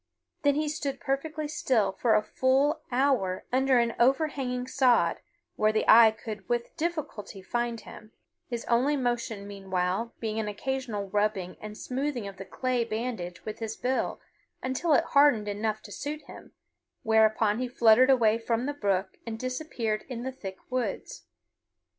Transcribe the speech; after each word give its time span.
Then 0.41 0.55
he 0.55 0.67
stood 0.67 0.99
perfectly 0.99 1.47
still 1.47 1.91
for 1.91 2.15
a 2.15 2.23
full 2.23 2.81
hour 2.91 3.45
under 3.53 3.77
an 3.77 3.93
overhanging 3.99 4.65
sod, 4.65 5.17
where 5.57 5.71
the 5.71 5.87
eye 5.87 6.09
could 6.09 6.49
with 6.49 6.75
difficulty 6.75 7.43
find 7.43 7.79
him, 7.81 8.11
his 8.47 8.65
only 8.65 8.97
motion 8.97 9.47
meanwhile 9.47 10.15
being 10.19 10.39
an 10.39 10.47
occasional 10.47 11.07
rubbing 11.11 11.55
and 11.61 11.77
smoothing 11.77 12.27
of 12.27 12.37
the 12.37 12.45
clay 12.45 12.83
bandage 12.83 13.45
with 13.45 13.59
his 13.59 13.77
bill, 13.77 14.19
until 14.63 14.93
it 14.95 15.03
hardened 15.09 15.47
enough 15.47 15.83
to 15.83 15.91
suit 15.91 16.23
him, 16.23 16.53
whereupon 17.03 17.59
he 17.59 17.67
fluttered 17.67 18.09
away 18.09 18.39
from 18.39 18.65
the 18.65 18.73
brook 18.73 19.17
and 19.27 19.37
disappeared 19.37 20.03
in 20.09 20.23
the 20.23 20.31
thick 20.31 20.57
woods. 20.71 21.27